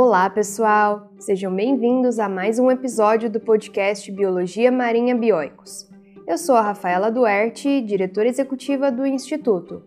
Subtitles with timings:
[0.00, 1.10] Olá, pessoal!
[1.18, 5.90] Sejam bem-vindos a mais um episódio do podcast Biologia Marinha Bioicos.
[6.24, 9.82] Eu sou a Rafaela Duarte, diretora executiva do Instituto.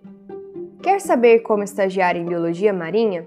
[0.84, 3.26] Quer saber como estagiar em Biologia Marinha?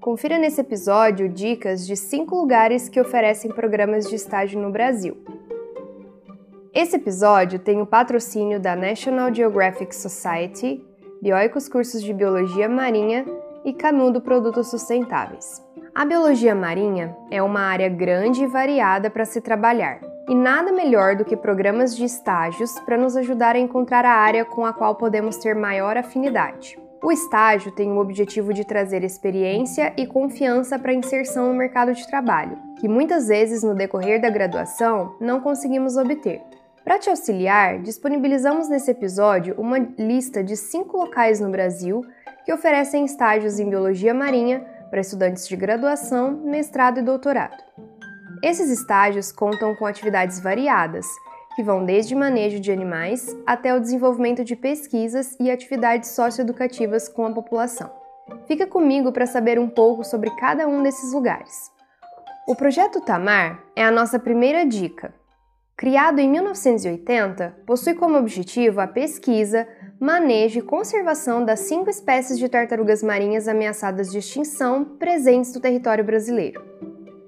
[0.00, 5.16] Confira nesse episódio dicas de cinco lugares que oferecem programas de estágio no Brasil.
[6.74, 10.84] Esse episódio tem o patrocínio da National Geographic Society,
[11.22, 13.24] Bioicos Cursos de Biologia Marinha
[13.64, 15.63] e Canudo Produtos Sustentáveis.
[15.94, 21.14] A biologia marinha é uma área grande e variada para se trabalhar, e nada melhor
[21.14, 24.96] do que programas de estágios para nos ajudar a encontrar a área com a qual
[24.96, 26.76] podemos ter maior afinidade.
[27.00, 31.94] O estágio tem o objetivo de trazer experiência e confiança para a inserção no mercado
[31.94, 36.42] de trabalho, que muitas vezes no decorrer da graduação não conseguimos obter.
[36.82, 42.04] Para te auxiliar, disponibilizamos nesse episódio uma lista de cinco locais no Brasil
[42.44, 47.60] que oferecem estágios em biologia marinha para estudantes de graduação, mestrado e doutorado.
[48.40, 51.04] Esses estágios contam com atividades variadas,
[51.56, 57.26] que vão desde manejo de animais até o desenvolvimento de pesquisas e atividades socioeducativas com
[57.26, 57.90] a população.
[58.46, 61.72] Fica comigo para saber um pouco sobre cada um desses lugares.
[62.46, 65.12] O projeto Tamar é a nossa primeira dica.
[65.76, 69.66] Criado em 1980, possui como objetivo a pesquisa,
[69.98, 76.04] manejo e conservação das cinco espécies de tartarugas marinhas ameaçadas de extinção presentes no território
[76.04, 76.64] brasileiro.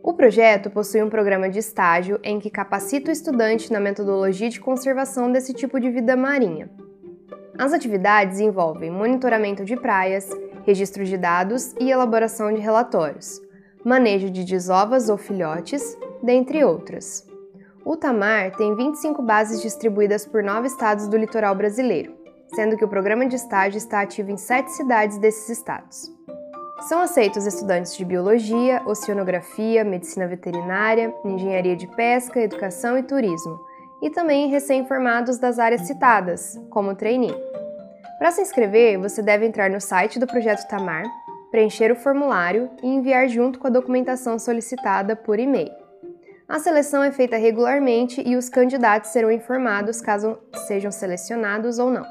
[0.01, 4.61] O projeto possui um programa de estágio em que capacita o estudante na metodologia de
[4.61, 6.71] conservação desse tipo de vida marinha.
[7.59, 10.31] As atividades envolvem monitoramento de praias,
[10.65, 13.41] registro de dados e elaboração de relatórios,
[13.85, 17.26] manejo de desovas ou filhotes, dentre outras.
[17.87, 22.13] O Tamar tem 25 bases distribuídas por nove estados do litoral brasileiro,
[22.53, 26.13] sendo que o programa de estágio está ativo em sete cidades desses estados.
[26.89, 33.57] São aceitos estudantes de biologia, oceanografia, medicina veterinária, engenharia de pesca, educação e turismo,
[34.03, 37.41] e também recém-formados das áreas citadas, como trainee.
[38.19, 41.05] Para se inscrever, você deve entrar no site do Projeto Tamar,
[41.53, 45.86] preencher o formulário e enviar junto com a documentação solicitada por e-mail.
[46.49, 52.07] A seleção é feita regularmente e os candidatos serão informados caso sejam selecionados ou não.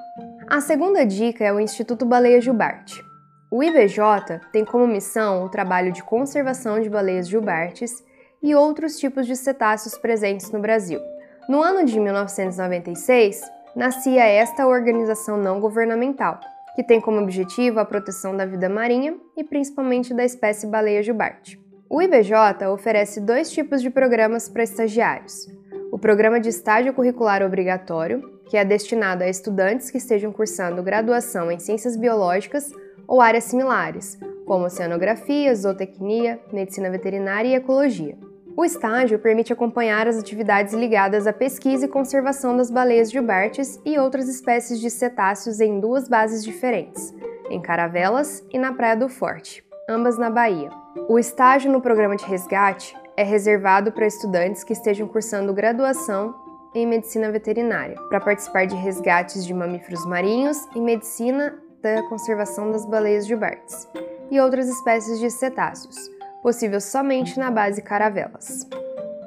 [0.49, 3.01] A segunda dica é o Instituto Baleia Gilbarte.
[3.49, 8.03] O IBJ tem como missão o trabalho de conservação de baleias gilbartes
[8.43, 10.99] e outros tipos de cetáceos presentes no Brasil.
[11.47, 13.41] No ano de 1996,
[13.73, 16.41] nascia esta organização não governamental,
[16.75, 21.64] que tem como objetivo a proteção da vida marinha e principalmente da espécie baleia jubarte.
[21.95, 25.47] O IBJ oferece dois tipos de programas para estagiários:
[25.89, 31.49] o programa de estágio curricular obrigatório, que é destinado a estudantes que estejam cursando graduação
[31.49, 32.69] em ciências biológicas
[33.07, 38.17] ou áreas similares, como oceanografia, zootecnia, medicina veterinária e ecologia.
[38.57, 43.97] O estágio permite acompanhar as atividades ligadas à pesquisa e conservação das baleias jubartes e
[43.97, 47.13] outras espécies de cetáceos em duas bases diferentes,
[47.49, 50.69] em Caravelas e na Praia do Forte, ambas na Bahia.
[51.07, 56.33] O estágio no programa de resgate é reservado para estudantes que estejam cursando graduação
[56.73, 62.85] em medicina veterinária, para participar de resgates de mamíferos marinhos e medicina da conservação das
[62.85, 63.87] baleias jubartes
[64.29, 65.95] e outras espécies de cetáceos,
[66.41, 68.67] possível somente na base Caravelas.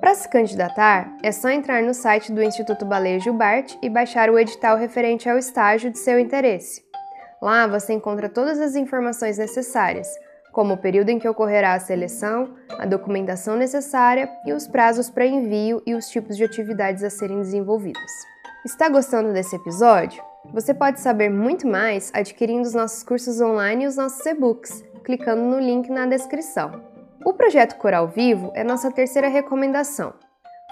[0.00, 4.38] Para se candidatar, é só entrar no site do Instituto Baleia Gilbarte e baixar o
[4.38, 6.82] edital referente ao estágio de seu interesse.
[7.40, 10.08] Lá você encontra todas as informações necessárias,
[10.52, 15.26] como o período em que ocorrerá a seleção, a documentação necessária e os prazos para
[15.26, 18.10] envio e os tipos de atividades a serem desenvolvidas.
[18.64, 20.22] Está gostando desse episódio?
[20.52, 25.42] Você pode saber muito mais adquirindo os nossos cursos online e os nossos e-books, clicando
[25.42, 26.82] no link na descrição.
[27.24, 30.14] O projeto Coral Vivo é nossa terceira recomendação.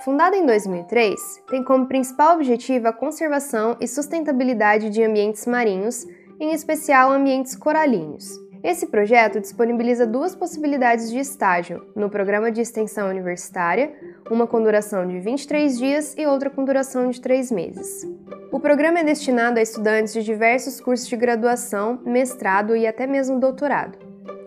[0.04, 6.04] Fundado em 2003, tem como principal objetivo a conservação e sustentabilidade de ambientes marinhos,
[6.38, 8.45] em especial ambientes coralinos.
[8.62, 13.92] Esse projeto disponibiliza duas possibilidades de estágio no programa de extensão universitária,
[14.30, 18.06] uma com duração de 23 dias e outra com duração de 3 meses.
[18.50, 23.38] O programa é destinado a estudantes de diversos cursos de graduação, mestrado e até mesmo
[23.38, 23.98] doutorado.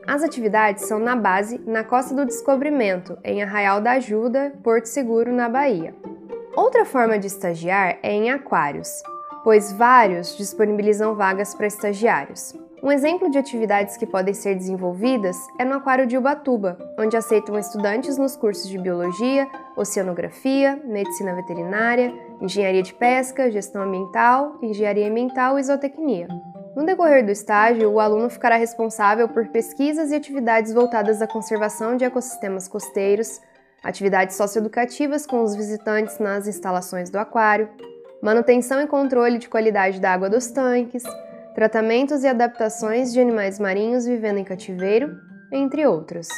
[0.08, 5.32] As atividades são na base, na Costa do Descobrimento, em Arraial da Ajuda, Porto Seguro,
[5.32, 5.94] na Bahia.
[6.56, 8.90] Outra forma de estagiar é em aquários,
[9.44, 12.56] pois vários disponibilizam vagas para estagiários.
[12.82, 17.60] Um exemplo de atividades que podem ser desenvolvidas é no Aquário de Ubatuba, onde aceitam
[17.60, 25.60] estudantes nos cursos de Biologia, Oceanografia, Medicina Veterinária, Engenharia de Pesca, Gestão Ambiental, Engenharia Ambiental
[25.60, 26.30] e Zootecnia.
[26.74, 31.98] No decorrer do estágio, o aluno ficará responsável por pesquisas e atividades voltadas à conservação
[31.98, 33.42] de ecossistemas costeiros,
[33.84, 37.68] atividades socioeducativas com os visitantes nas instalações do aquário,
[38.22, 41.04] manutenção e controle de qualidade da água dos tanques,
[41.60, 45.14] tratamentos e adaptações de animais marinhos vivendo em cativeiro,
[45.52, 46.30] entre outros.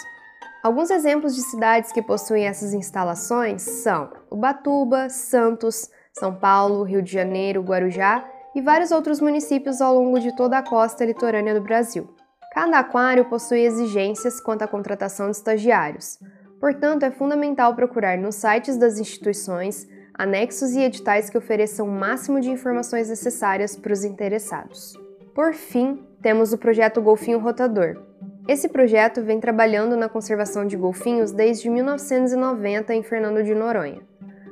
[0.64, 7.12] Alguns exemplos de cidades que possuem essas instalações são Ubatuba, Santos, São Paulo, Rio de
[7.12, 12.10] Janeiro, Guarujá e vários outros municípios ao longo de toda a costa litorânea do Brasil.
[12.52, 16.18] Cada aquário possui exigências quanto à contratação de estagiários.
[16.60, 22.42] Portanto, é fundamental procurar nos sites das instituições anexos e editais que ofereçam o máximo
[22.42, 25.00] de informações necessárias para os interessados.
[25.34, 27.98] Por fim, temos o projeto Golfinho Rotador,
[28.48, 34.02] esse projeto vem trabalhando na conservação de golfinhos desde 1990 em Fernando de Noronha.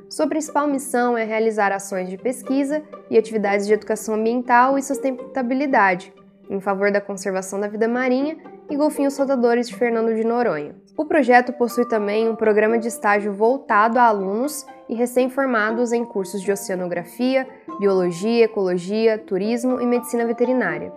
[0.08, 6.12] Sua principal missão é realizar ações de pesquisa e atividades de educação ambiental e sustentabilidade
[6.48, 8.36] em favor da conservação da vida marinha
[8.70, 10.74] e golfinhos soltadores de Fernando de Noronha.
[11.00, 16.42] O projeto possui também um programa de estágio voltado a alunos e recém-formados em cursos
[16.42, 17.48] de oceanografia,
[17.78, 20.92] biologia, ecologia, turismo e medicina veterinária.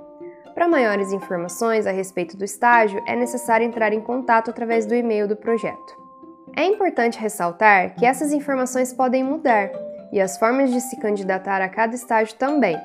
[0.53, 5.25] Para maiores informações a respeito do estágio, é necessário entrar em contato através do e-mail
[5.25, 5.97] do projeto.
[6.53, 9.71] É importante ressaltar que essas informações podem mudar
[10.11, 12.77] e as formas de se candidatar a cada estágio também.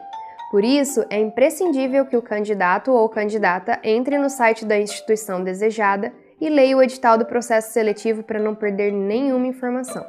[0.52, 6.12] Por isso, é imprescindível que o candidato ou candidata entre no site da instituição desejada
[6.40, 10.04] e leia o edital do processo seletivo para não perder nenhuma informação.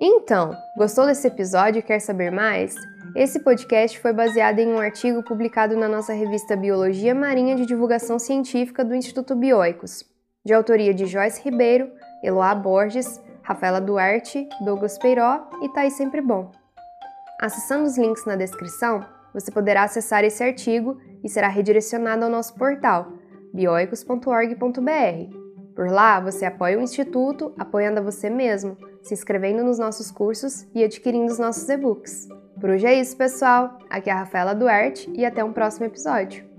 [0.00, 2.74] Então, gostou desse episódio e quer saber mais?
[3.14, 8.18] Esse podcast foi baseado em um artigo publicado na nossa revista Biologia Marinha de Divulgação
[8.18, 10.04] Científica do Instituto Bioicos,
[10.44, 11.90] de autoria de Joyce Ribeiro,
[12.24, 16.50] Eloá Borges, Rafaela Duarte, Douglas Peiró e Thaís Sempre Bom.
[17.40, 22.54] Acessando os links na descrição, você poderá acessar esse artigo e será redirecionado ao nosso
[22.54, 23.12] portal
[23.52, 25.41] bioicos.org.br.
[25.74, 30.66] Por lá, você apoia o Instituto, apoiando a você mesmo, se inscrevendo nos nossos cursos
[30.74, 32.28] e adquirindo os nossos e-books.
[32.60, 33.78] Por hoje é isso, pessoal.
[33.88, 36.51] Aqui é a Rafaela Duarte e até um próximo episódio.